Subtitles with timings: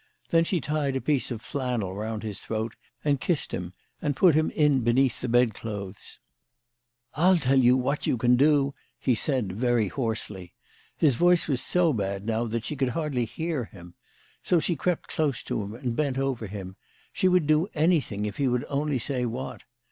[0.31, 4.33] Then she tied a piece of flannel round his throat, and kissed him, and put
[4.33, 6.17] him in beneath the bed clothes."
[7.13, 10.55] I'll tell you what you can do," he said very hoarsely.
[10.97, 13.93] His voice was so bad now that she could hardly hear him.
[14.41, 16.77] So she crept close to him, and bent over him.
[17.13, 19.61] She would do anything if he would only say what.